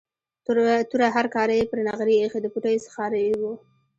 [0.91, 3.43] توره هرکاره یې پر نغري ایښې، د پوټیو څښاری و.